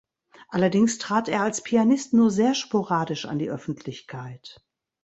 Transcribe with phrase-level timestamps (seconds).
[0.49, 4.65] Allerdings trat er als Pianist nur sehr sporadisch an die Öffentlichkeit.